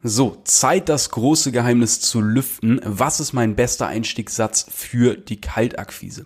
[0.00, 2.80] So, Zeit, das große Geheimnis zu lüften.
[2.84, 6.22] Was ist mein bester Einstiegssatz für die Kaltakquise?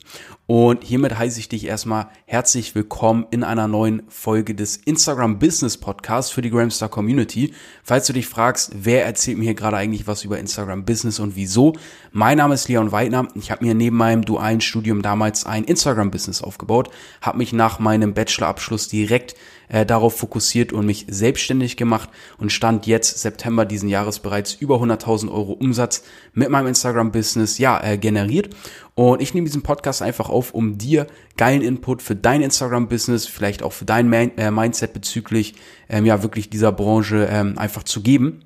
[0.55, 5.79] Und hiermit heiße ich dich erstmal herzlich willkommen in einer neuen Folge des Instagram Business
[5.79, 7.55] Podcasts für die Gramstar Community.
[7.83, 11.37] Falls du dich fragst, wer erzählt mir hier gerade eigentlich was über Instagram Business und
[11.37, 11.73] wieso?
[12.11, 13.29] Mein Name ist Leon Weidner.
[13.35, 16.91] Ich habe mir neben meinem dualen Studium damals ein Instagram Business aufgebaut,
[17.23, 19.35] habe mich nach meinem Bachelorabschluss direkt
[19.73, 24.77] äh, darauf fokussiert und mich selbstständig gemacht und stand jetzt September diesen Jahres bereits über
[24.77, 28.51] 100.000 Euro Umsatz mit meinem Instagram-Business ja äh, generiert.
[28.95, 31.07] Und ich nehme diesen Podcast einfach auf, um dir
[31.37, 35.55] geilen Input für dein Instagram-Business, vielleicht auch für dein äh, Mindset bezüglich
[35.89, 38.45] ähm, ja wirklich dieser Branche ähm, einfach zu geben.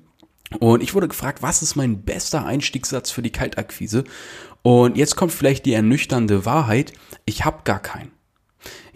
[0.59, 4.05] Und ich wurde gefragt, was ist mein bester Einstiegssatz für die Kaltakquise?
[4.61, 6.93] Und jetzt kommt vielleicht die ernüchternde Wahrheit,
[7.25, 8.16] ich habe gar keinen.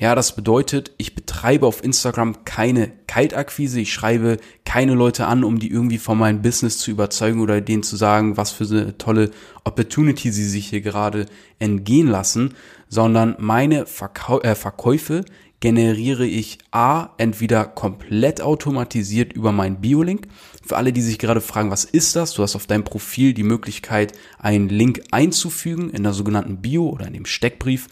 [0.02, 5.60] Ja, das bedeutet, ich betreibe auf Instagram keine Kaltakquise, ich schreibe keine Leute an, um
[5.60, 9.30] die irgendwie von meinem Business zu überzeugen oder denen zu sagen, was für eine tolle
[9.64, 11.28] Opportunity sie sich hier gerade
[11.60, 12.56] entgehen lassen,
[12.90, 15.24] sondern meine Verkau äh, Verkäufe
[15.60, 20.30] generiere ich A, entweder komplett automatisiert über meinen Biolink.
[20.66, 22.34] Für alle, die sich gerade fragen, was ist das?
[22.34, 27.06] Du hast auf deinem Profil die Möglichkeit, einen Link einzufügen in der sogenannten Bio oder
[27.06, 27.88] in dem Steckbrief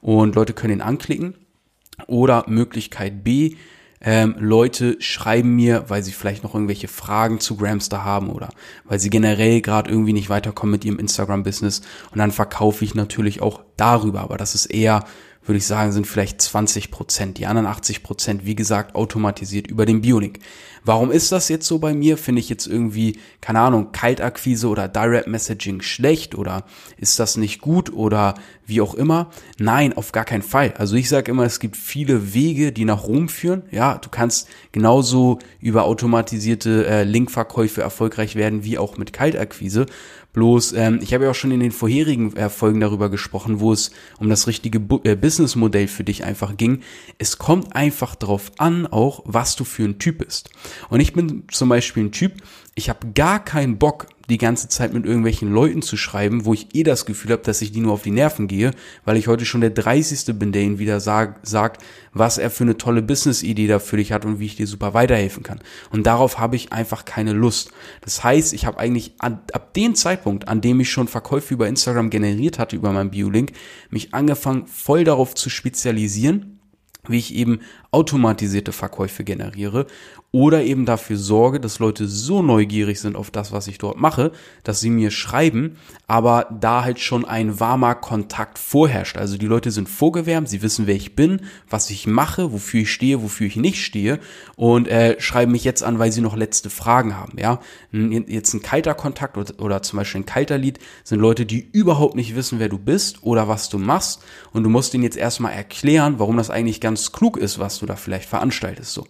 [0.00, 1.34] und Leute können ihn anklicken.
[2.06, 3.56] Oder Möglichkeit B,
[4.02, 8.48] ähm, Leute schreiben mir, weil sie vielleicht noch irgendwelche Fragen zu Gramster haben oder
[8.84, 11.82] weil sie generell gerade irgendwie nicht weiterkommen mit ihrem Instagram-Business.
[12.10, 15.04] Und dann verkaufe ich natürlich auch darüber, aber das ist eher
[15.44, 17.38] würde ich sagen, sind vielleicht 20 Prozent.
[17.38, 20.38] Die anderen 80 Prozent, wie gesagt, automatisiert über den Biolink.
[20.84, 22.16] Warum ist das jetzt so bei mir?
[22.16, 26.64] Finde ich jetzt irgendwie, keine Ahnung, Kaltakquise oder Direct Messaging schlecht oder
[26.96, 28.34] ist das nicht gut oder
[28.66, 29.30] wie auch immer?
[29.58, 30.72] Nein, auf gar keinen Fall.
[30.78, 33.62] Also ich sage immer, es gibt viele Wege, die nach Rom führen.
[33.70, 39.86] Ja, du kannst genauso über automatisierte äh, Linkverkäufe erfolgreich werden wie auch mit Kaltakquise.
[40.32, 43.72] Bloß, ähm, ich habe ja auch schon in den vorherigen äh, Folgen darüber gesprochen, wo
[43.72, 46.82] es um das richtige Bu äh, Businessmodell für dich einfach ging.
[47.18, 50.50] Es kommt einfach drauf an, auch was du für ein Typ bist.
[50.88, 52.34] Und ich bin zum Beispiel ein Typ,
[52.74, 56.74] ich habe gar keinen Bock, die ganze Zeit mit irgendwelchen Leuten zu schreiben, wo ich
[56.74, 58.70] eh das Gefühl habe, dass ich die nur auf die Nerven gehe,
[59.04, 60.38] weil ich heute schon der 30.
[60.38, 61.82] bin, der ihnen wieder sag, sagt,
[62.12, 64.94] was er für eine tolle Business-Idee da für dich hat und wie ich dir super
[64.94, 65.60] weiterhelfen kann.
[65.90, 67.72] Und darauf habe ich einfach keine Lust.
[68.00, 71.68] Das heißt, ich habe eigentlich an, ab dem Zeitpunkt, an dem ich schon Verkäufe über
[71.68, 73.52] Instagram generiert hatte, über meinen Bio-Link,
[73.90, 76.60] mich angefangen, voll darauf zu spezialisieren,
[77.08, 79.86] wie ich eben automatisierte Verkäufe generiere
[80.32, 84.30] oder eben dafür sorge, dass Leute so neugierig sind auf das, was ich dort mache,
[84.62, 85.76] dass sie mir schreiben,
[86.06, 89.16] aber da halt schon ein warmer Kontakt vorherrscht.
[89.16, 92.92] Also die Leute sind vorgewärmt, sie wissen, wer ich bin, was ich mache, wofür ich
[92.92, 94.20] stehe, wofür ich nicht stehe
[94.54, 97.36] und äh, schreiben mich jetzt an, weil sie noch letzte Fragen haben.
[97.36, 97.58] Ja,
[97.90, 102.14] jetzt ein kalter Kontakt oder, oder zum Beispiel ein kalter Lied sind Leute, die überhaupt
[102.14, 105.52] nicht wissen, wer du bist oder was du machst und du musst ihnen jetzt erstmal
[105.52, 108.92] erklären, warum das eigentlich ganz klug ist, was du da vielleicht veranstaltest.
[108.92, 109.06] So.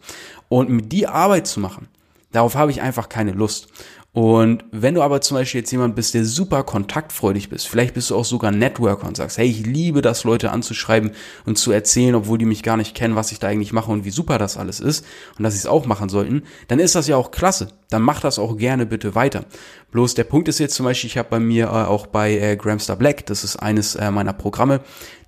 [0.51, 1.89] Und mit die Arbeit zu machen,
[2.33, 3.69] darauf habe ich einfach keine Lust.
[4.13, 8.11] Und wenn du aber zum Beispiel jetzt jemand bist, der super kontaktfreudig bist, vielleicht bist
[8.11, 11.13] du auch sogar Networker und sagst, hey, ich liebe das, Leute anzuschreiben
[11.47, 14.05] und zu erzählen, obwohl die mich gar nicht kennen, was ich da eigentlich mache und
[14.05, 15.07] wie super das alles ist
[15.39, 17.69] und dass sie es auch machen sollten, dann ist das ja auch klasse.
[17.89, 19.45] Dann mach das auch gerne bitte weiter.
[19.93, 22.57] Bloß der Punkt ist jetzt zum Beispiel, ich habe bei mir äh, auch bei äh,
[22.57, 24.81] Gramstar Black, das ist eines äh, meiner Programme,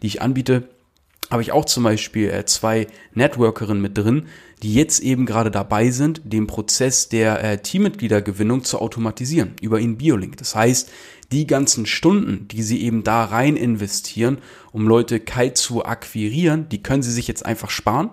[0.02, 0.64] die ich anbiete,
[1.32, 4.26] habe ich auch zum Beispiel äh, zwei Networkerinnen mit drin,
[4.62, 9.96] die jetzt eben gerade dabei sind, den Prozess der äh, Teammitgliedergewinnung zu automatisieren über in
[9.96, 10.36] Biolink.
[10.36, 10.90] Das heißt,
[11.32, 14.38] die ganzen Stunden, die sie eben da rein investieren,
[14.70, 18.10] um Leute kalt zu akquirieren, die können sie sich jetzt einfach sparen.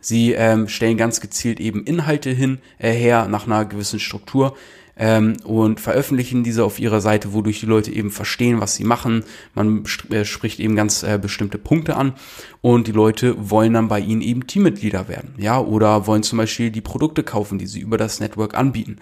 [0.00, 4.56] Sie ähm, stellen ganz gezielt eben Inhalte hin äh, her nach einer gewissen Struktur
[4.96, 9.24] ähm, und veröffentlichen diese auf ihrer Seite, wodurch die Leute eben verstehen, was sie machen.
[9.54, 12.14] Man äh, spricht eben ganz äh, bestimmte Punkte an
[12.62, 16.70] und die Leute wollen dann bei ihnen eben Teammitglieder werden, ja, oder wollen zum Beispiel
[16.70, 18.98] die Produkte kaufen, die sie über das Network anbieten.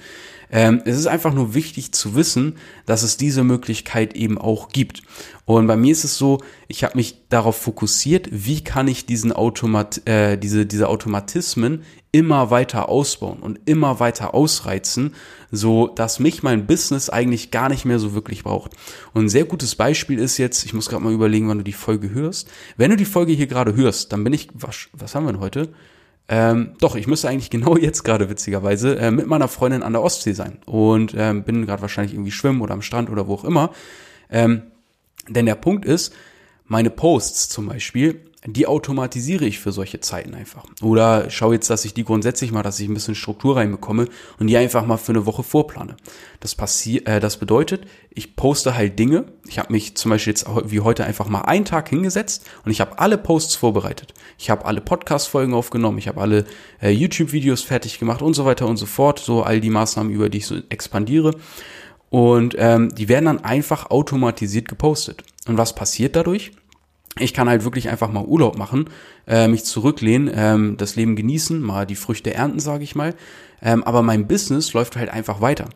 [0.51, 5.03] Ähm, es ist einfach nur wichtig zu wissen, dass es diese Möglichkeit eben auch gibt.
[5.47, 6.39] Und bei mir ist es so,
[6.69, 11.83] ich habe mich darauf fokussiert, wie kann ich diesen Automat, äh, diese, diese Automatismen
[12.13, 15.15] immer weiter ausbauen und immer weiter ausreizen,
[15.51, 18.73] so dass mich mein Business eigentlich gar nicht mehr so wirklich braucht.
[19.13, 21.73] Und ein sehr gutes Beispiel ist jetzt, ich muss gerade mal überlegen, wann du die
[21.73, 22.49] Folge hörst.
[22.77, 25.41] Wenn du die Folge hier gerade hörst, dann bin ich, was, was haben wir denn
[25.41, 25.71] heute?
[26.29, 30.03] Ähm, doch, ich müsste eigentlich genau jetzt gerade witzigerweise äh, mit meiner Freundin an der
[30.03, 33.45] Ostsee sein und ähm, bin gerade wahrscheinlich irgendwie schwimmen oder am Strand oder wo auch
[33.45, 33.73] immer.
[34.31, 34.63] Ähm,
[35.29, 36.15] denn der Punkt ist,
[36.67, 40.67] meine Posts zum Beispiel, die automatisiere ich für solche Zeiten einfach.
[40.83, 44.07] Oder schaue jetzt, dass ich die grundsätzlich mal, dass ich ein bisschen Struktur reinbekomme
[44.39, 45.97] und die einfach mal für eine Woche vorplane.
[46.41, 49.25] Das passiert, äh, das bedeutet, ich poste halt Dinge.
[49.49, 52.83] Ich habe mich zum Beispiel jetzt wie heute einfach mal einen Tag hingesetzt und ich
[52.83, 54.13] habe alle Posts vorbereitet.
[54.39, 56.45] Ich habe alle Podcast-Folgen aufgenommen, ich habe alle
[56.83, 59.21] äh, YouTube-Videos fertig gemacht und so weiter und so fort.
[59.21, 61.35] So all die Maßnahmen, über die ich so expandiere.
[62.15, 65.25] Und ähm, die werden dann einfach automatisiert gepostet.
[65.49, 66.53] Und was passiert dadurch?
[67.19, 68.91] ich kann halt wirklich einfach mal Urlaub machen,
[69.27, 73.15] äh, mich zurücklehnen, ähm, das Leben genießen, mal die Früchte ernten, sage ich mal.
[73.63, 75.69] Ähm, aber mein Business läuft halt einfach weiter.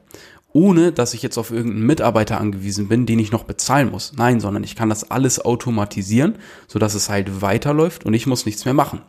[0.52, 4.12] Ohne dass ich jetzt auf irgendeinen Mitarbeiter angewiesen bin, den ich noch bezahlen muss.
[4.16, 6.36] Nein, sondern ich kann das alles automatisieren,
[6.66, 9.02] sodass es halt weiterläuft und ich muss nichts mehr machen.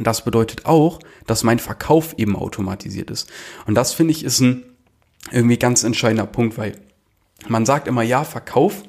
[0.00, 3.28] Das bedeutet auch, dass mein Verkauf eben automatisiert ist.
[3.66, 4.64] Und das finde ich ist ein
[5.30, 6.76] irgendwie ganz entscheidender Punkt, weil
[7.48, 8.82] man sagt immer, ja, Verkauf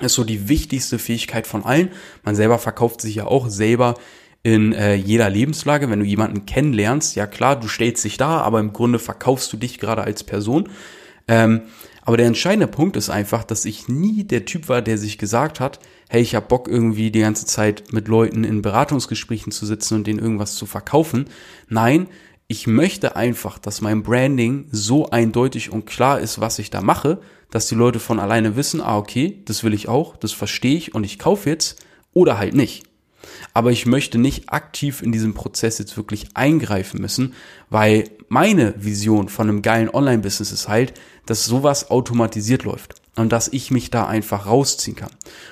[0.00, 1.90] ist so die wichtigste Fähigkeit von allen.
[2.22, 3.94] Man selber verkauft sich ja auch selber
[4.42, 5.90] in äh, jeder Lebenslage.
[5.90, 9.56] Wenn du jemanden kennenlernst, ja klar, du stellst dich da, aber im Grunde verkaufst du
[9.56, 10.68] dich gerade als Person.
[11.28, 11.62] Ähm,
[12.02, 15.58] aber der entscheidende Punkt ist einfach, dass ich nie der Typ war, der sich gesagt
[15.58, 19.94] hat, hey, ich habe Bock irgendwie die ganze Zeit mit Leuten in Beratungsgesprächen zu sitzen
[19.94, 21.24] und denen irgendwas zu verkaufen.
[21.68, 22.06] Nein,
[22.48, 27.20] ich möchte einfach, dass mein Branding so eindeutig und klar ist, was ich da mache,
[27.50, 30.94] dass die Leute von alleine wissen, ah, okay, das will ich auch, das verstehe ich
[30.94, 32.84] und ich kaufe jetzt oder halt nicht.
[33.52, 37.34] Aber ich möchte nicht aktiv in diesem Prozess jetzt wirklich eingreifen müssen,
[37.70, 40.94] weil meine Vision von einem geilen Online-Business ist halt,
[41.26, 45.10] dass sowas automatisiert läuft und dass ich mich da einfach rausziehen kann.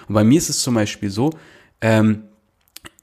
[0.09, 1.31] Und bei mir ist es zum Beispiel so,
[1.81, 2.25] ähm,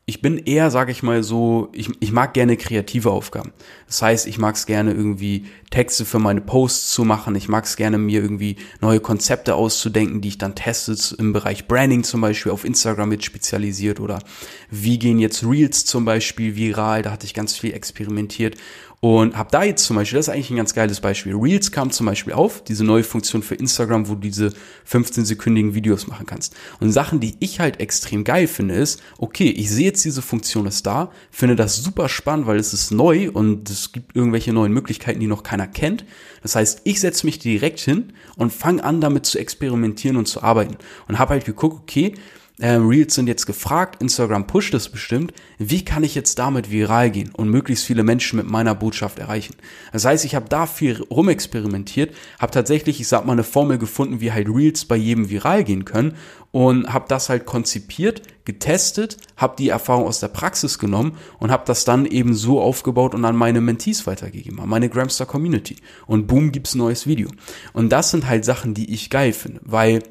[0.08, 3.54] ich bin eher, sage ich mal so, ich, ich mag gerne kreative Aufgaben.
[3.86, 7.36] Das heißt, ich mag es gerne irgendwie Texte für meine Posts zu machen.
[7.36, 11.68] Ich mag es gerne mir irgendwie neue Konzepte auszudenken, die ich dann teste im Bereich
[11.68, 14.20] Branding zum Beispiel auf Instagram mit spezialisiert oder
[14.70, 17.04] wie gehen jetzt Reels zum Beispiel viral.
[17.04, 18.58] Da hatte ich ganz viel experimentiert
[19.02, 21.36] und habe da jetzt zum Beispiel, das ist eigentlich ein ganz geiles Beispiel.
[21.36, 24.54] Reels kam zum Beispiel auf, diese neue Funktion für Instagram, wo du diese
[24.88, 26.56] 15-sekündigen Videos machen kannst.
[26.80, 30.68] Und Sachen, die ich halt extrem geil finde, ist, okay, ich sehe jetzt diese Funktion
[30.68, 34.72] ist da, finde das super spannend, weil es ist neu und es gibt irgendwelche neuen
[34.72, 36.06] Möglichkeiten, die noch keiner kennt.
[36.44, 40.44] Das heißt, ich setze mich direkt hin und fange an, damit zu experimentieren und zu
[40.44, 40.78] arbeiten.
[41.08, 42.14] Und habe halt geguckt, okay,
[42.64, 45.34] Reels sind jetzt gefragt, Instagram pusht es bestimmt.
[45.58, 49.56] Wie kann ich jetzt damit viral gehen und möglichst viele Menschen mit meiner Botschaft erreichen?
[49.92, 54.22] Das heißt, ich habe da viel rumexperimentiert, habe tatsächlich, ich sag mal, eine Formel gefunden,
[54.22, 56.14] wie halt Reels bei jedem viral gehen können
[56.52, 61.64] und habe das halt konzipiert, getestet, habe die Erfahrung aus der Praxis genommen und habe
[61.66, 65.78] das dann eben so aufgebaut und an meine Mentees weitergegeben, an meine Gramstar Community.
[66.06, 67.30] Und boom, gibt's ein neues Video.
[67.74, 70.04] Und das sind halt Sachen, die ich geil finde, weil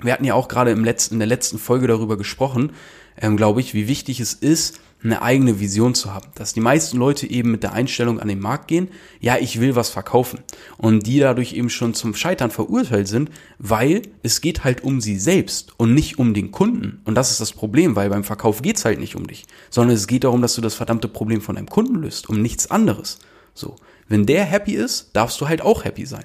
[0.00, 2.72] wir hatten ja auch gerade im letzten, in der letzten Folge darüber gesprochen,
[3.20, 6.28] ähm, glaube ich, wie wichtig es ist, eine eigene Vision zu haben.
[6.34, 8.88] Dass die meisten Leute eben mit der Einstellung an den Markt gehen,
[9.20, 10.40] ja, ich will was verkaufen.
[10.78, 15.18] Und die dadurch eben schon zum Scheitern verurteilt sind, weil es geht halt um sie
[15.18, 17.02] selbst und nicht um den Kunden.
[17.04, 20.06] Und das ist das Problem, weil beim Verkauf geht's halt nicht um dich, sondern es
[20.06, 23.18] geht darum, dass du das verdammte Problem von deinem Kunden löst, um nichts anderes.
[23.52, 23.76] So.
[24.08, 26.24] Wenn der happy ist, darfst du halt auch happy sein.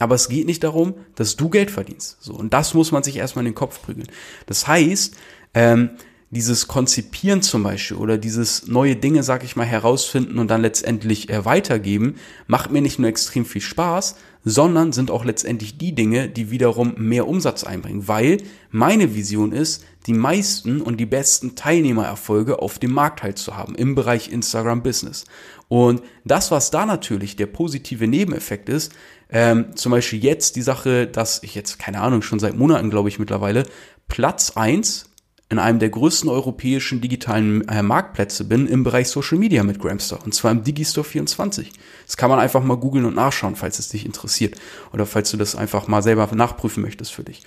[0.00, 2.16] Aber es geht nicht darum, dass du Geld verdienst.
[2.20, 4.08] So, und das muss man sich erstmal in den Kopf prügeln.
[4.46, 5.14] Das heißt,
[5.54, 5.90] ähm,
[6.30, 11.28] dieses Konzipieren zum Beispiel oder dieses neue Dinge, sag ich mal, herausfinden und dann letztendlich
[11.28, 12.14] äh, weitergeben,
[12.46, 14.14] macht mir nicht nur extrem viel Spaß,
[14.44, 18.38] sondern sind auch letztendlich die Dinge, die wiederum mehr Umsatz einbringen, weil
[18.70, 23.74] meine Vision ist, die meisten und die besten Teilnehmererfolge auf dem Markt halt zu haben
[23.74, 25.26] im Bereich Instagram Business.
[25.68, 28.92] Und das, was da natürlich der positive Nebeneffekt ist,
[29.32, 33.08] ähm, zum Beispiel jetzt die Sache, dass ich jetzt, keine Ahnung, schon seit Monaten, glaube
[33.08, 33.64] ich, mittlerweile
[34.08, 35.06] Platz eins
[35.50, 40.20] in einem der größten europäischen digitalen äh, Marktplätze bin im Bereich Social Media mit Gramstar
[40.24, 41.72] und zwar im Digistore 24.
[42.06, 44.54] Das kann man einfach mal googeln und nachschauen, falls es dich interessiert
[44.92, 47.42] oder falls du das einfach mal selber nachprüfen möchtest für dich.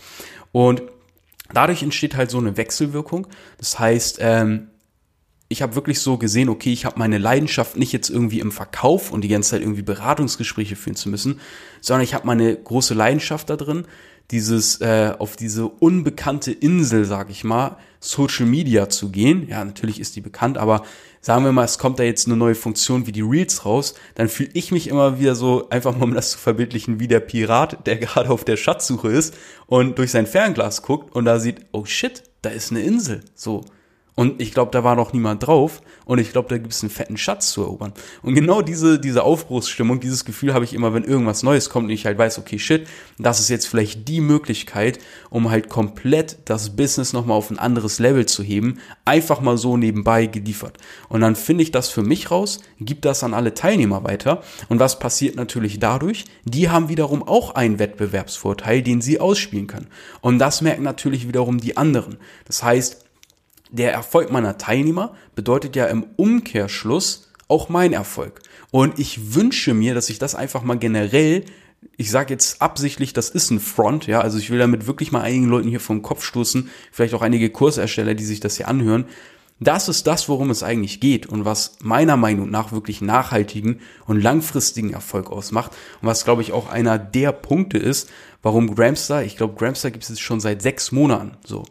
[0.51, 0.83] Und
[1.53, 3.27] dadurch entsteht halt so eine Wechselwirkung.
[3.57, 4.67] Das heißt, ähm,
[5.53, 9.11] ich habe wirklich so gesehen, okay, ich habe meine Leidenschaft nicht jetzt irgendwie im Verkauf
[9.11, 11.39] und die ganze Zeit irgendwie Beratungsgespräche führen zu müssen,
[11.79, 13.85] sondern ich habe meine große Leidenschaft da drin,
[14.31, 19.47] dieses äh, auf diese unbekannte Insel, sag ich mal, Social Media zu gehen.
[19.47, 20.83] Ja, natürlich ist die bekannt, aber
[21.21, 24.29] sagen wir mal, es kommt da jetzt eine neue Funktion wie die Reels raus, dann
[24.29, 27.85] fühle ich mich immer wieder so, einfach mal um das zu verbildlichen, wie der Pirat,
[27.85, 29.35] der gerade auf der Schatzsuche ist
[29.67, 33.21] und durch sein Fernglas guckt und da sieht, oh shit, da ist eine Insel.
[33.35, 33.63] So,
[34.15, 35.81] Und ich glaube, da war noch niemand drauf.
[36.05, 37.93] Und ich glaube, da gibt es einen fetten Schatz zu erobern.
[38.21, 41.91] Und genau diese, diese Aufbruchsstimmung, dieses Gefühl habe ich immer, wenn irgendwas Neues kommt und
[41.91, 46.75] ich halt weiß, okay, shit, das ist jetzt vielleicht die Möglichkeit, um halt komplett das
[46.75, 48.79] Business nochmal auf ein anderes Level zu heben.
[49.05, 50.77] Einfach mal so nebenbei geliefert.
[51.09, 54.43] Und dann finde ich das für mich raus, gebe das an alle Teilnehmer weiter.
[54.69, 56.25] Und was passiert natürlich dadurch?
[56.45, 59.87] Die haben wiederum auch einen Wettbewerbsvorteil, den sie ausspielen können.
[60.21, 62.17] Und das merken natürlich wiederum die anderen.
[62.45, 63.02] Das heißt,
[63.73, 68.39] der Erfolg meiner Teilnehmer bedeutet ja im Umkehrschluss auch mein Erfolg.
[68.71, 71.43] Und ich wünsche mir, dass ich das einfach mal generell,
[71.97, 75.21] ich sage jetzt absichtlich, das ist ein Front, ja, also ich will damit wirklich mal
[75.21, 79.05] einigen Leuten hier vom Kopf stoßen, vielleicht auch einige Kursersteller, die sich das hier anhören.
[79.59, 84.21] Das ist das, worum es eigentlich geht und was meiner Meinung nach wirklich nachhaltigen und
[84.21, 88.09] langfristigen Erfolg ausmacht und was, glaube ich, auch einer der Punkte ist,
[88.41, 91.65] warum Gramstar, ich glaube, Gramstar gibt es jetzt schon seit sechs Monaten so.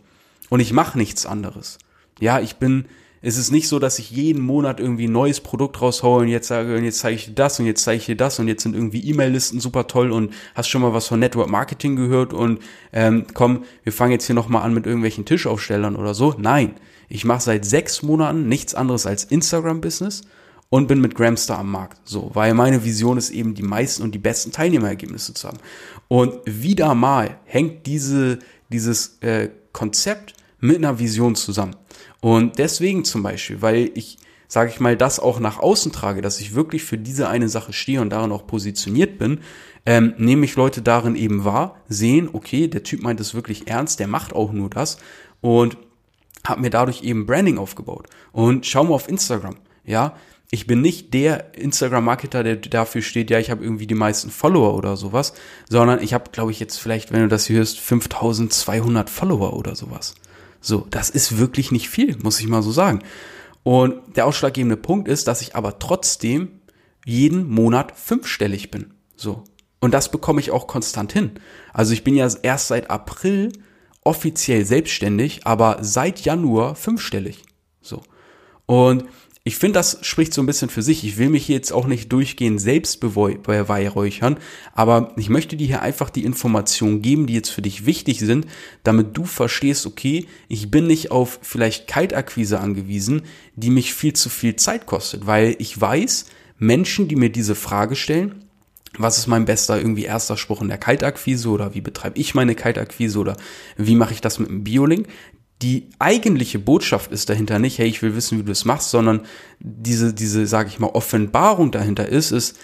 [0.48, 1.78] Und ich mache nichts anderes.
[2.22, 2.84] Ja, ich bin,
[3.20, 6.46] es ist nicht so, dass ich jeden Monat irgendwie ein neues Produkt raushaue und jetzt
[6.46, 8.62] sage, und jetzt zeige ich dir das und jetzt zeige ich dir das und jetzt
[8.62, 12.60] sind irgendwie E-Mail-Listen super toll und hast schon mal was von Network Marketing gehört und
[12.92, 16.36] ähm, komm, wir fangen jetzt hier nochmal an mit irgendwelchen Tischaufstellern oder so.
[16.38, 16.76] Nein,
[17.08, 20.22] ich mache seit sechs Monaten nichts anderes als Instagram-Business
[20.70, 21.98] und bin mit Gramstar am Markt.
[22.04, 25.58] So, weil meine Vision ist eben die meisten und die besten Teilnehmerergebnisse zu haben.
[26.06, 28.38] Und wieder mal hängt diese,
[28.68, 31.74] dieses äh, Konzept mit einer Vision zusammen.
[32.22, 36.38] Und deswegen zum Beispiel, weil ich, sage ich mal, das auch nach außen trage, dass
[36.38, 39.40] ich wirklich für diese eine Sache stehe und darin auch positioniert bin,
[39.86, 43.98] ähm, nehme ich Leute darin eben wahr, sehen, okay, der Typ meint es wirklich ernst,
[43.98, 44.98] der macht auch nur das
[45.40, 45.76] und
[46.46, 48.06] habe mir dadurch eben Branding aufgebaut.
[48.30, 50.14] Und schau mal auf Instagram, ja,
[50.52, 54.76] ich bin nicht der Instagram-Marketer, der dafür steht, ja, ich habe irgendwie die meisten Follower
[54.76, 55.32] oder sowas,
[55.68, 60.14] sondern ich habe, glaube ich, jetzt vielleicht, wenn du das hörst, 5200 Follower oder sowas.
[60.62, 63.02] So, das ist wirklich nicht viel, muss ich mal so sagen.
[63.64, 66.60] Und der ausschlaggebende Punkt ist, dass ich aber trotzdem
[67.04, 68.94] jeden Monat fünfstellig bin.
[69.16, 69.44] So.
[69.80, 71.32] Und das bekomme ich auch konstant hin.
[71.72, 73.52] Also ich bin ja erst seit April
[74.04, 77.42] offiziell selbstständig, aber seit Januar fünfstellig.
[77.80, 78.02] So.
[78.66, 79.04] Und
[79.44, 81.02] ich finde, das spricht so ein bisschen für sich.
[81.04, 84.38] Ich will mich jetzt auch nicht durchgehend selbst beweihräuchern,
[84.72, 88.46] aber ich möchte dir hier einfach die Informationen geben, die jetzt für dich wichtig sind,
[88.84, 93.22] damit du verstehst, okay, ich bin nicht auf vielleicht Kaltakquise angewiesen,
[93.56, 96.26] die mich viel zu viel Zeit kostet, weil ich weiß,
[96.58, 98.44] Menschen, die mir diese Frage stellen,
[98.96, 102.54] was ist mein bester irgendwie erster Spruch in der Kaltakquise oder wie betreibe ich meine
[102.54, 103.36] Kaltakquise oder
[103.76, 105.08] wie mache ich das mit dem Biolink?
[105.62, 109.20] Die eigentliche Botschaft ist dahinter nicht, hey, ich will wissen, wie du es machst, sondern
[109.60, 112.58] diese, diese, sage ich mal, Offenbarung dahinter ist, ist,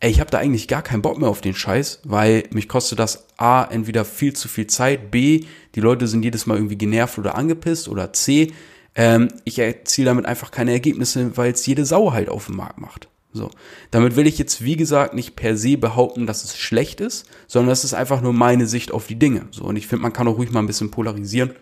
[0.00, 2.98] ey, ich habe da eigentlich gar keinen Bock mehr auf den Scheiß, weil mich kostet
[2.98, 7.18] das A, entweder viel zu viel Zeit, B, die Leute sind jedes Mal irgendwie genervt
[7.18, 8.52] oder angepisst oder C,
[8.94, 12.78] ähm, ich erziele damit einfach keine Ergebnisse, weil es jede Sau halt auf dem Markt
[12.78, 13.08] macht.
[13.34, 13.50] So.
[13.90, 17.72] Damit will ich jetzt, wie gesagt, nicht per se behaupten, dass es schlecht ist, sondern
[17.72, 19.46] es ist einfach nur meine Sicht auf die Dinge.
[19.50, 19.64] So.
[19.64, 21.52] Und ich finde, man kann auch ruhig mal ein bisschen polarisieren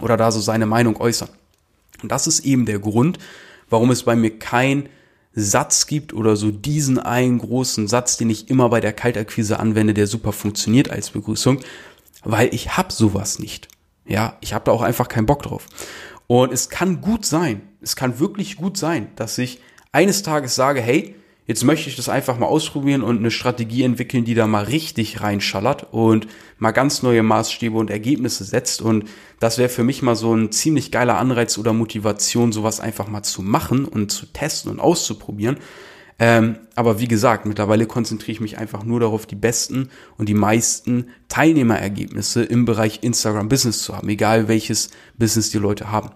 [0.00, 1.30] oder da so seine Meinung äußern.
[2.02, 3.18] Und das ist eben der Grund,
[3.68, 4.88] warum es bei mir kein
[5.32, 9.94] Satz gibt oder so diesen einen großen Satz, den ich immer bei der Kaltakquise anwende,
[9.94, 11.60] der super funktioniert als Begrüßung,
[12.24, 13.68] weil ich hab sowas nicht.
[14.06, 15.66] Ja, ich habe da auch einfach keinen Bock drauf.
[16.26, 19.60] Und es kann gut sein, es kann wirklich gut sein, dass ich
[19.92, 21.14] eines Tages sage, hey,
[21.46, 25.20] Jetzt möchte ich das einfach mal ausprobieren und eine Strategie entwickeln, die da mal richtig
[25.20, 26.28] reinschallert und
[26.58, 28.82] mal ganz neue Maßstäbe und Ergebnisse setzt.
[28.82, 29.06] Und
[29.40, 33.24] das wäre für mich mal so ein ziemlich geiler Anreiz oder Motivation, sowas einfach mal
[33.24, 35.56] zu machen und zu testen und auszuprobieren.
[36.22, 40.34] Ähm, aber wie gesagt, mittlerweile konzentriere ich mich einfach nur darauf, die besten und die
[40.34, 46.10] meisten Teilnehmerergebnisse im Bereich Instagram Business zu haben, egal welches Business die Leute haben.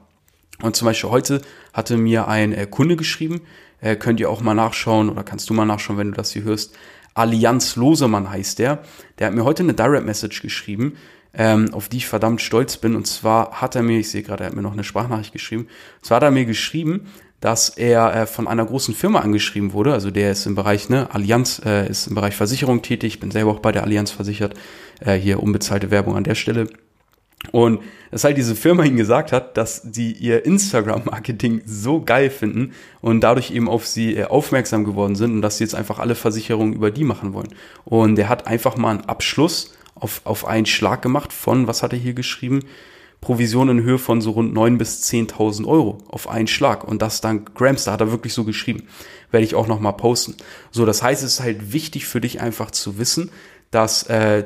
[0.61, 1.41] Und zum Beispiel heute
[1.73, 3.41] hatte mir ein äh, Kunde geschrieben,
[3.85, 6.43] äh, könnt ihr auch mal nachschauen oder kannst du mal nachschauen, wenn du das hier
[6.43, 6.75] hörst.
[7.13, 8.83] Allianz Losemann heißt der.
[9.19, 10.97] Der hat mir heute eine Direct Message geschrieben,
[11.35, 12.97] ähm, auf die ich verdammt stolz bin.
[12.97, 15.65] Und zwar hat er mir, ich sehe gerade, er hat mir noch eine Sprachnachricht geschrieben.
[15.65, 17.07] Und zwar hat er mir geschrieben,
[17.41, 19.93] dass er äh, von einer großen Firma angeschrieben wurde.
[19.93, 23.15] Also der ist im Bereich, ne, Allianz äh, ist im Bereich Versicherung tätig.
[23.15, 24.55] Ich bin selber auch bei der Allianz versichert.
[25.01, 26.69] Äh, hier unbezahlte Werbung an der Stelle.
[27.53, 32.73] Und dass halt diese Firma ihnen gesagt hat, dass sie ihr Instagram-Marketing so geil finden
[33.01, 36.15] und dadurch eben auf sie äh, aufmerksam geworden sind und dass sie jetzt einfach alle
[36.15, 37.49] Versicherungen über die machen wollen.
[37.85, 41.93] Und er hat einfach mal einen Abschluss auf, auf einen Schlag gemacht von, was hat
[41.93, 42.61] er hier geschrieben?
[43.21, 46.85] Provision in Höhe von so rund neun bis zehntausend Euro auf einen Schlag.
[46.85, 48.87] Und das dank Grams, da hat er wirklich so geschrieben.
[49.31, 50.37] Werde ich auch nochmal posten.
[50.71, 53.31] So, das heißt, es ist halt wichtig für dich einfach zu wissen,
[53.71, 54.45] dass äh,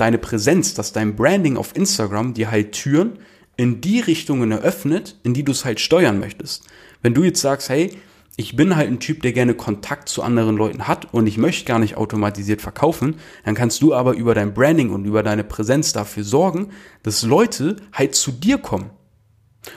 [0.00, 3.18] deine Präsenz, dass dein Branding auf Instagram dir halt Türen
[3.56, 6.64] in die Richtungen eröffnet, in die du es halt steuern möchtest.
[7.02, 7.96] Wenn du jetzt sagst, hey,
[8.36, 11.66] ich bin halt ein Typ, der gerne Kontakt zu anderen Leuten hat und ich möchte
[11.66, 15.92] gar nicht automatisiert verkaufen, dann kannst du aber über dein Branding und über deine Präsenz
[15.92, 16.70] dafür sorgen,
[17.02, 18.90] dass Leute halt zu dir kommen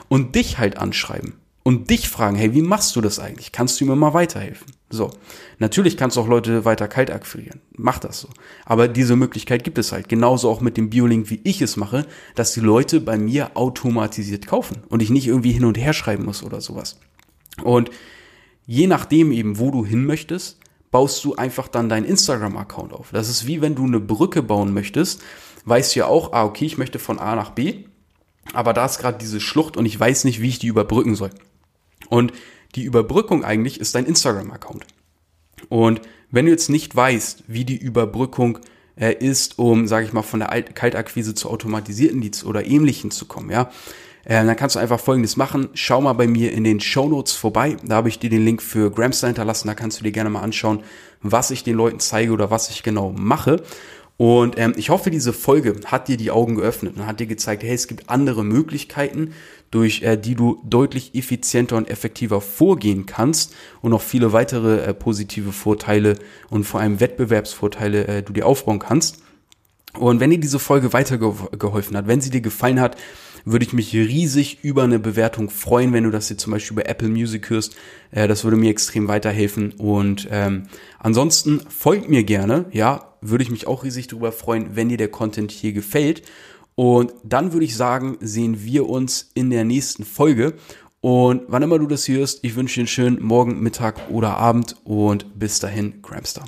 [0.07, 3.51] und dich halt anschreiben und dich fragen, hey, wie machst du das eigentlich?
[3.51, 4.67] Kannst du mir mal weiterhelfen?
[4.93, 5.09] So.
[5.57, 7.61] Natürlich kannst du auch Leute weiter kalt akquirieren.
[7.75, 8.27] Mach das so.
[8.63, 10.07] Aber diese Möglichkeit gibt es halt.
[10.07, 14.45] Genauso auch mit dem Biolink, wie ich es mache, dass die Leute bei mir automatisiert
[14.45, 16.99] kaufen und ich nicht irgendwie hin und her schreiben muss oder sowas.
[17.63, 17.89] Und
[18.67, 20.59] je nachdem eben, wo du hin möchtest,
[20.91, 23.09] baust du einfach dann deinen Instagram-Account auf.
[23.11, 25.23] Das ist wie wenn du eine Brücke bauen möchtest,
[25.65, 27.85] weißt du ja auch, ah, okay, ich möchte von A nach B,
[28.53, 31.31] aber da ist gerade diese Schlucht und ich weiß nicht, wie ich die überbrücken soll.
[32.09, 32.31] Und
[32.75, 34.85] die Überbrückung eigentlich ist dein Instagram-Account.
[35.69, 36.01] Und
[36.31, 38.59] wenn du jetzt nicht weißt, wie die Überbrückung
[38.95, 43.25] äh, ist, um, sage ich mal, von der Kaltakquise zu automatisierten Leads oder ähnlichen zu
[43.25, 43.69] kommen, ja,
[44.25, 45.69] äh, dann kannst du einfach Folgendes machen.
[45.73, 47.77] Schau mal bei mir in den Show Notes vorbei.
[47.83, 49.67] Da habe ich dir den Link für Gramster hinterlassen.
[49.67, 50.83] Da kannst du dir gerne mal anschauen,
[51.21, 53.61] was ich den Leuten zeige oder was ich genau mache.
[54.17, 57.63] Und ähm, ich hoffe, diese Folge hat dir die Augen geöffnet und hat dir gezeigt,
[57.63, 59.33] hey, es gibt andere Möglichkeiten,
[59.71, 64.93] durch äh, die du deutlich effizienter und effektiver vorgehen kannst und noch viele weitere äh,
[64.93, 69.23] positive Vorteile und vor allem Wettbewerbsvorteile äh, du dir aufbauen kannst.
[69.97, 72.97] Und wenn dir diese Folge weitergeholfen hat, wenn sie dir gefallen hat,
[73.45, 76.83] würde ich mich riesig über eine Bewertung freuen, wenn du das hier zum Beispiel bei
[76.83, 77.75] Apple Music hörst.
[78.11, 79.73] Äh, das würde mir extrem weiterhelfen.
[79.73, 80.63] Und ähm,
[80.99, 85.09] ansonsten folgt mir gerne, ja, würde ich mich auch riesig darüber freuen, wenn dir der
[85.09, 86.23] Content hier gefällt.
[86.75, 90.53] Und dann würde ich sagen, sehen wir uns in der nächsten Folge.
[91.01, 94.77] Und wann immer du das hörst, ich wünsche dir einen schönen Morgen, Mittag oder Abend
[94.85, 96.45] und bis dahin, Cramstar.